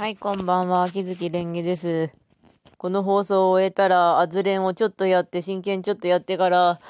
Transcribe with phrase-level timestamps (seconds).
[0.00, 0.84] はい、こんばんは。
[0.84, 2.10] 秋月蓮華です。
[2.78, 6.80] この放送を終えたら、アズレンをちょっとやって、真剣ちょっとやってから、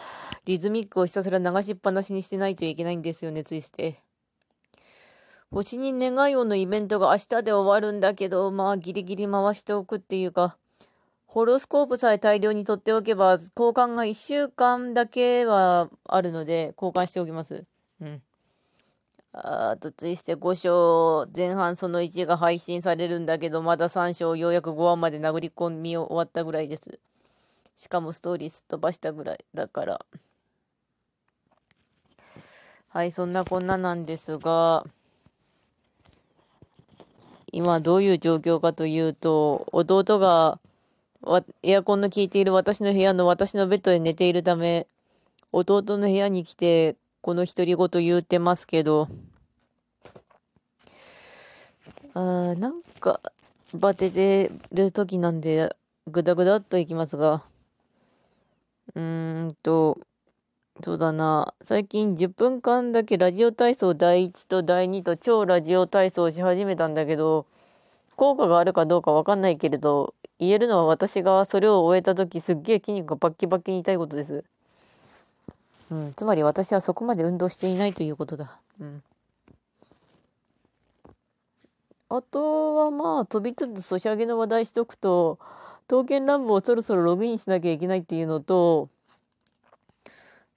[0.44, 4.00] リズミックをひたすら流しっぱなしにしてないといけないんですよね、ついして。
[5.50, 10.56] 星に願いをのイベントが明日で終わるんだけど、まあギリギリ回しておくっていうか、
[11.26, 17.64] ホロスコープさえ大量に取っておけば、交換が1週間だけはあるので、交換しておきます。
[18.00, 18.22] うん。
[19.32, 26.98] あと、ツイステ5章、前半その1が配信されるんだけど、まだ3章、ようやく5話まで殴り込み終わったぐらいです。
[27.76, 30.04] しかもストーリーすっ飛ばしたぐらいだから。
[32.88, 34.84] はい、そんなこんななんですが、
[37.52, 40.58] 今どういう状況かというと、弟が
[41.62, 44.88] エアコンの効いている私の部屋の私のベッドで寝ているため、
[45.52, 49.08] 弟の部屋に来てこの独り言言うてますけど、
[52.14, 53.20] あなんか、
[53.74, 57.44] バテてる時なんで、ぐだぐだっといきますが、
[58.94, 59.98] うーんと、
[60.82, 67.46] そうだな、最近10分間だけラジオ体操第1と第2と超ラジオ体操をし始めたんだけど、
[68.16, 74.42] 効果があるかどうかわかんないけれど、言えるのは私がそれを終えた時すっげえ筋肉がバッキバキに痛いことです。
[75.90, 78.60] うん、つまり私はそこまで運動していないということだ。
[78.80, 79.02] うん。
[82.08, 85.38] あとはまあ飛びつつソシャゲの話題しとくと、
[85.88, 88.88] 刀剣乱舞をそろそろログインしなきゃいけないっていうのと、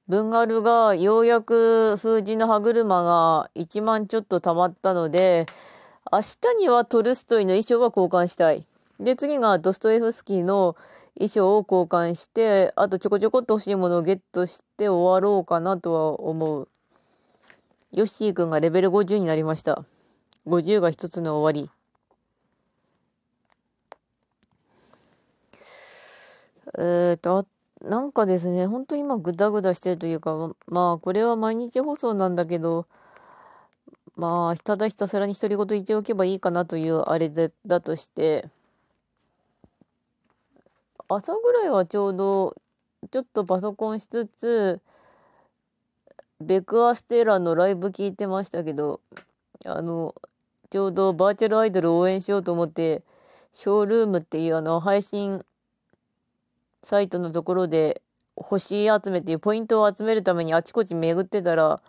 [0.07, 5.45] 文ガルがようやく封じの歯車が1万ちょっと溜まったので、
[6.11, 8.65] 明日にはトルストイの衣装は交換したい。
[8.99, 10.75] で、次がドストエフスキーの
[11.16, 16.67] 衣装を交換して、あとちょこちょこっと欲しいものをゲットして終わろうかなとは思う。
[17.92, 19.86] ヨッシーくんがレベル50になりました。
[20.47, 21.69] 50が一つの終わり。
[26.75, 27.45] えーと、
[27.81, 32.88] なんかですね、本当に今グダグダしてるというか、まあこれは毎日放送なんだけど、
[34.16, 38.50] まあただひたすらに独り言言っておけばいいかなというあれでだとして、
[41.16, 42.56] 朝ぐらいはちょうど
[43.12, 44.81] ちょっとパソコンしつつ
[46.41, 49.00] ベクアステーラのライブ聞いてましたけど
[49.66, 50.16] あの
[50.69, 53.02] ちょうどバーチャルアイドル応援しようと思って
[53.52, 55.46] ショールームっていうあの配信
[56.81, 58.02] サイトのところで
[58.35, 61.79] 星集めっていうポイントを集めるためにあちこち巡ってたら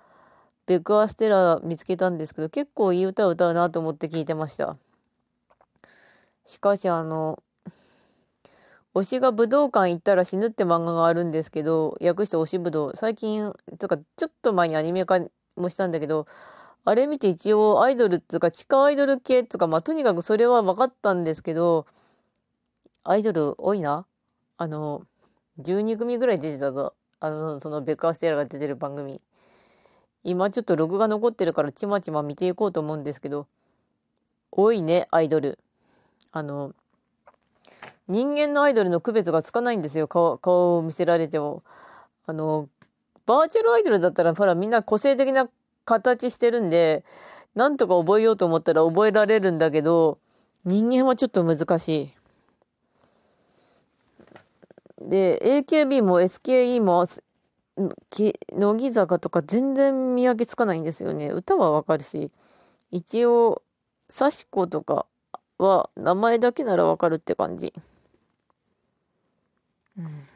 [0.67, 4.77] ベクアステラ見つけたんですけど結構いい歌を歌うなと思って聞いてました。
[6.45, 7.43] しかしあの
[8.95, 12.93] 推しが武道館行ったら死ぬって漫画があるんですけど、訳して推し武道。
[12.95, 15.19] 最近、とか、ちょっと前にアニメ化
[15.57, 16.27] もしたんだけど、
[16.85, 21.87] あれ見て一応アイドルっていうか、地下アイドル系っていうか、まあ、とにかくそれは分かったんですけど、
[23.03, 24.07] アイドル多いな？
[24.59, 25.03] あの、
[25.61, 26.95] 12組ぐらい出てたぞ。
[27.21, 29.21] あの、そのベッカーステラが出てる番組。
[30.23, 33.47] 今ちょっとログが残ってるからちまちま見ていこうと思うんですけど、
[34.53, 35.59] 多いね、アイドル。
[36.33, 36.75] あの、
[38.09, 41.63] 人間のアイドルの区別がつかないんですよ顔顔を見せられても。
[42.27, 42.69] あの
[43.27, 45.49] バーチャルアイドルだったらほらみんな個性的な
[45.85, 47.05] 形してるんで
[47.55, 50.19] なんとか覚えようと思ったら覚えられるんだけど
[50.65, 52.15] 人間はちょっと難しい。
[55.01, 57.07] で AKB も SKE も
[57.77, 62.31] 乃木坂とか全然見分けつかないんですよね歌はわかるし
[62.91, 63.63] 一応
[64.09, 65.07] 幸子とか
[65.59, 67.75] は名前だけならわかるって感じ。
[69.97, 70.29] うん、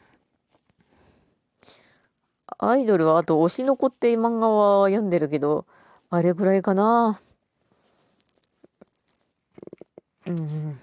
[2.58, 5.66] アイドルはあと推しの子って漫画は読んでるけど、
[6.10, 7.20] あれぐらいかな。
[10.26, 10.80] うん。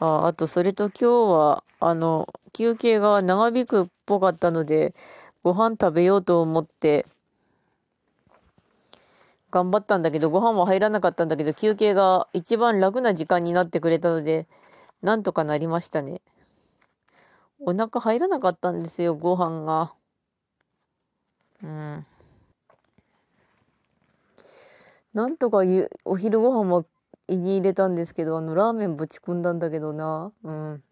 [0.00, 4.94] あ、あとそれと今日は、あの、休憩が長引くっぽかったので、
[5.42, 7.06] ご飯食べようと思って、
[9.50, 14.46] 頑張ったんだけど、ご飯は入らなかったんだけど、休憩が一番楽な時間になってくれたので、
[15.02, 16.20] なんとかなりましたね。
[17.60, 19.92] お腹入らなかったんですよ、ご飯が。
[21.62, 22.06] うん。
[25.12, 25.58] なんとか
[26.04, 26.86] お昼ご飯も
[27.26, 30.32] 胃に入れたんですけど、あの、ラーメンぶち込んだんだけどな。
[30.44, 30.82] うん。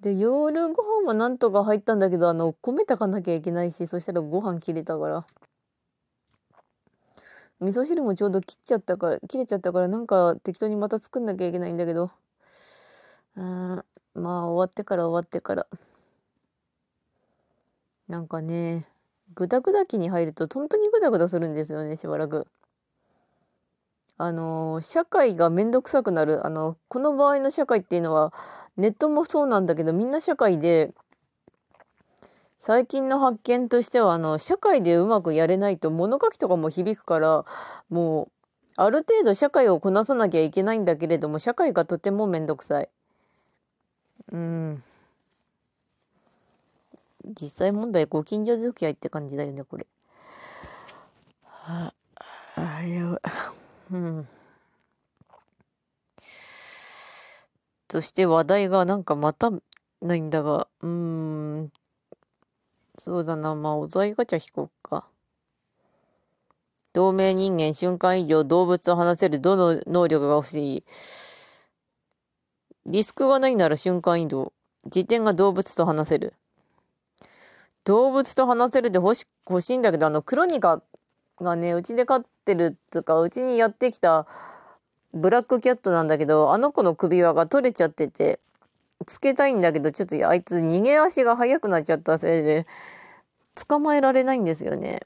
[0.00, 5.26] で、夜ご飯はなんとか入ったんだけど、あの、米炊かなきゃいけないし、そしたらご飯切れたから。
[7.60, 12.10] 味噌汁もちょうど切っちゃったから、切れちゃったから、なんか適当にまた作んなきゃいけないんだけど。
[13.36, 13.84] うん。
[14.18, 15.66] まあ終わってから終わってから。
[18.08, 18.86] なんかね、
[19.34, 22.46] ぐだぐだ期に入ると本当にぐだぐだするんですよね、しばらく。
[24.20, 28.32] あの社会がめんどくさくなるあのこの場合の社会っていうのは
[28.76, 30.92] ネットもそうなんだけどみんな社会で
[32.58, 37.44] 最近の発見としてはあの社会でうまくやれないと物書きとかも響くから
[37.90, 38.30] もう
[38.74, 42.88] ある程度社会をこなさなきゃいけないんだけれども社会がとてもめんどくさい。
[44.32, 44.82] うん
[47.24, 49.86] 実際問題ご近所付き合いって感じだよねこれ。
[51.44, 51.92] は
[52.56, 53.20] あやば
[53.90, 54.28] うん。
[57.90, 59.50] そして話題がなんかまた
[60.02, 60.88] ないんだが、うー
[61.62, 61.72] ん。
[62.98, 65.06] そうだな、まあ、お題ガチャ引こうか。
[66.92, 70.84] 透明人間瞬間移動動物と話せるどの能力が欲しい？
[72.90, 74.54] リスクがないなら瞬間移動。
[74.86, 76.32] 時点が動物と話せる。
[77.84, 80.82] 動物と話せるで欲し欲しいんだけど、あの、クロニカ
[81.38, 84.26] がね、うちで飼ってるとか、うちにやってきた
[85.12, 88.40] ブラックキャットなんだけど、あの子の首輪が取れちゃってて、
[89.06, 92.66] つけたいんだけど、ちょっとあいつ逃げ足が速くなっちゃったせいで、
[93.68, 95.00] 捕まえられないんですよね。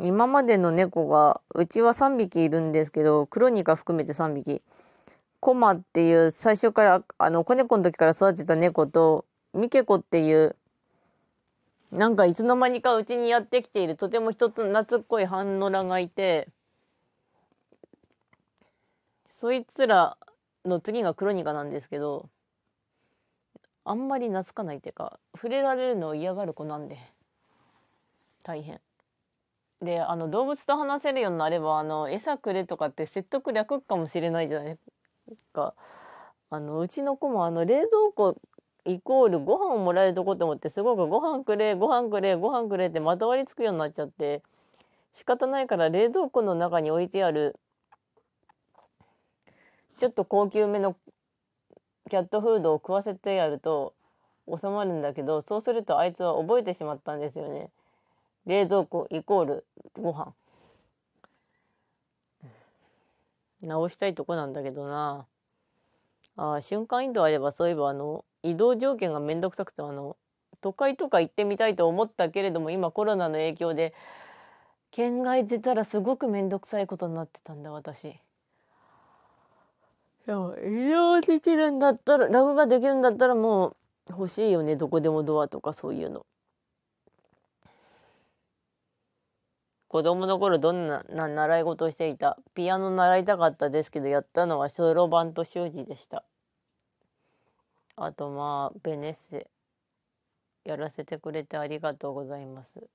[0.00, 4.62] 今までの猫が、うちは3匹いるんですけど、クロニカ含めて3匹。
[5.42, 10.56] コマっていう最初から、あの、子猫の時から育てた猫と、ミケコっていう
[11.92, 16.48] なんかいつの間にかうちにやってきているとても一つ懐っこい半野良がいて
[19.28, 20.16] そいつら
[20.64, 22.30] の次がクロニカなんですけど
[23.84, 26.98] あんまり懐かないっていうか触れられるのを嫌がる子なんで
[28.42, 28.80] 大変。
[29.82, 34.78] であの動物と話せるようになればあの餌くれとかって説得略かもしれないじゃない
[35.52, 35.74] か。
[36.50, 38.36] あのうちの子もあの冷蔵庫
[38.84, 44.42] イコールご飯をもらえるとこって思ってすごくご飯くれご飯くれご飯くれってまとわりつくようになっちゃって
[45.12, 47.56] 仕方ないから冷蔵庫の中に置いてある
[49.96, 50.96] ちょっと高級めの
[52.10, 53.94] キャットフードを食わせてやると
[54.48, 57.70] 収まるんだけどそうするとあいつは覚えてしまったんですよね。
[58.44, 59.64] 冷蔵庫イコール
[59.94, 60.34] ご飯
[63.62, 65.26] 直したいとこなんだけどな
[66.36, 70.16] あ瞬間移動あればそういえばあの移動条件がめんどくさくてあの
[70.60, 73.94] 都会とか行ってみたいと思ったけれども今コロナの影響で
[74.90, 78.14] 県外出たらすごくめんどくさいことになってたんだ私。
[80.26, 83.76] でも移動できるんだったらラグができるんだったらもう
[84.10, 86.24] 欲しいよねどこでもドアとかそういうの。
[89.92, 92.38] 子供の頃どんな習い事をしていた。
[92.54, 96.24] ピアノ習いたかったですけどやったのはそろばんと習字でした。
[97.96, 99.50] あとまあベネッセ。
[100.64, 102.88] やらせてくれてありがとうございます。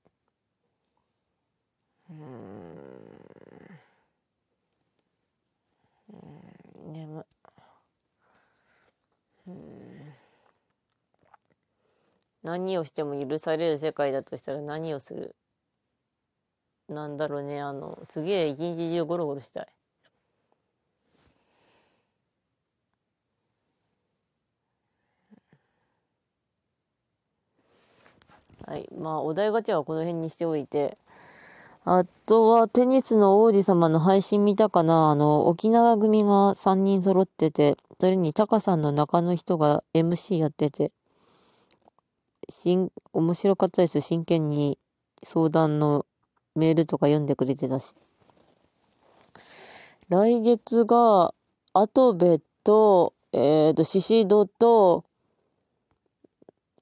[2.10, 2.16] うん。
[6.08, 6.92] うん。
[6.92, 7.24] 眠。
[9.46, 10.14] うん。
[12.42, 15.36] 何をしても許される世界だとしたら何をする？
[16.88, 19.68] なんだろうねあのすげえ一日中ゴロゴロしたい
[28.68, 28.86] はい。
[28.94, 30.98] まあ、お題ガチャはこの辺にしておいて、
[31.86, 40.92] あとはテニスの王子様の配信見たかなあの、沖縄組が3人揃ってて、それにタカさんの中の人が MC やってて、
[42.50, 44.02] しん、面白かったです。
[44.02, 44.78] 真剣に
[45.24, 46.04] 相談の
[46.58, 47.94] メールとか読んでくれてたし。
[50.08, 51.32] 来月が、
[51.72, 55.04] アトベと、えっ、ー、と、シシドと、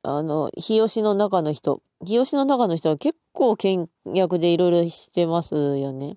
[0.03, 6.17] あの、日吉の中の人、日吉の中の人は結構倹約でいろいろしてますよね。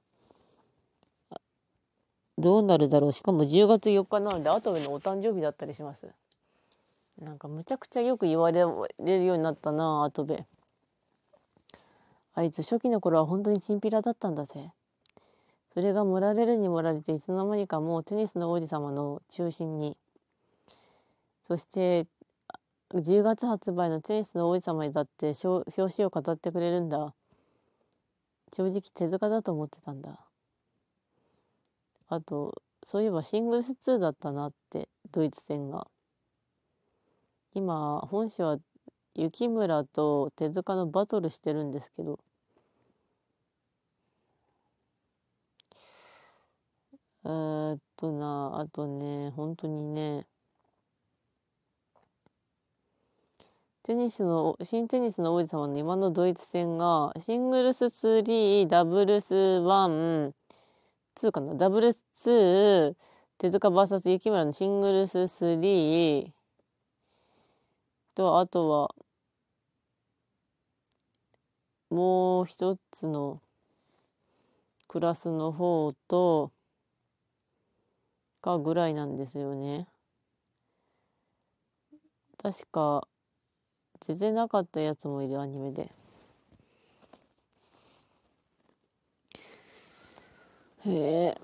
[2.38, 3.14] どうなるだろう。
[3.14, 6.08] しかも10月4日なので、後部のお誕生日だったりします。
[7.20, 10.38] なんかむちゃくちゃよく言われるようになったな、後部。
[12.36, 14.72] あいつ初期の頃は本当にチンピラだったんだぜ。
[15.74, 19.98] それが盛られるに盛られていつの間にかもうテニスの王子様の中心に。
[21.48, 22.08] そして
[22.94, 27.14] 10月発売のテニスの王子様にだって表紙を語ってくれるんだ。
[28.52, 30.20] 正直手塚だと思ってたんだ。
[32.08, 35.88] あと、そういえばシングルス2だったなって、ドイツ戦が。
[37.54, 38.58] 今、本誌は
[39.22, 42.20] 雪村と手塚のバトルしてるんですけど、
[47.26, 50.26] えー、っとな、あとね、本当にね、
[53.84, 60.32] テニスの、新テニスの王子様の今のドイツ戦が、シングルス3、ダブルス1、
[61.18, 62.96] 2かなダブルス2、
[63.40, 66.32] 手塚 VS 雪村のシングルス3
[68.16, 68.96] と、あとは、
[71.90, 73.42] もう一つの
[74.88, 76.52] クラスの方と、
[78.42, 79.88] かぐらいなんですよね。
[82.42, 83.08] 確か、
[84.06, 85.92] 全然なかったやつもいるアニメで。
[90.86, 91.38] へえ。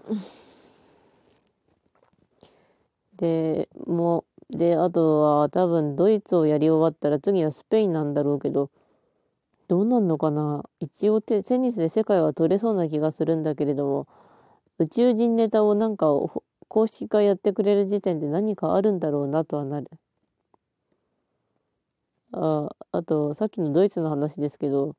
[3.17, 8.69] で、もう、で、あとは多分ドイツをやり終わったら次はスペインなんだろうけど、
[9.67, 10.63] どうなんのかな？
[10.79, 14.07] 一応テニスで世界は取れそうな気がするんだけれども、
[14.77, 16.07] 宇宙人ネタをなんか
[16.67, 19.89] 公式化やってくれる時点で何かあるんだろうなとはなる。
[22.33, 24.95] ああと、さっきのドイツの話ですけど、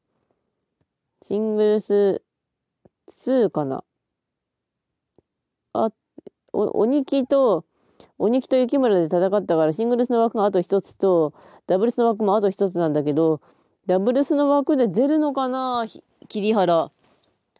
[1.23, 2.23] シングルス
[3.08, 3.85] 2かな？
[5.75, 5.90] あ、
[6.52, 7.64] お、鬼木と、
[8.18, 11.35] 鬼木と雪村で戦ったから、シングルスの枠があと一つと、
[11.66, 13.42] ダブルスの枠もあと一つなんだけど、
[13.87, 15.87] ダブルスの枠で出るのかな？
[16.28, 16.90] 桐原。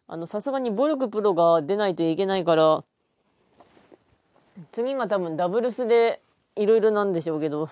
[0.09, 2.85] あの、さすがにボルクプロが出ないといけないから、
[4.73, 6.21] 次が多分ダブルスで
[6.57, 7.69] いろいろなんでしょうけど、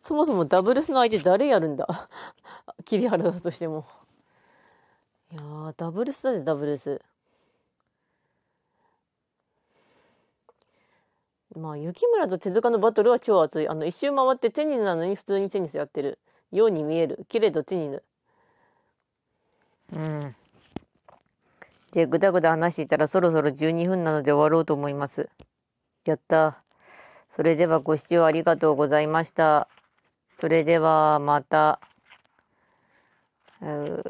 [0.00, 2.08] そもそもダブルスの相手誰やるんだ？
[2.84, 3.84] 桐原だとしても。
[5.32, 7.02] いやー、ダブルスだぜ、ダブルス。
[11.56, 13.68] まあ、雪村と手塚のバトルは超熱い。
[13.68, 16.18] あの、一周回ってテニスなのに普通にテニスやってる。
[16.52, 17.24] ように見える。
[17.28, 18.02] けれど手にぬ。
[19.92, 20.36] うん。
[21.92, 25.28] で、ぐだぐだ話していたらそろそろ12分なので終わろうと思います。
[26.04, 26.62] やった。
[27.30, 29.68] それではご視聴ありがとうございました。
[30.30, 31.80] それではまた。
[33.62, 34.02] う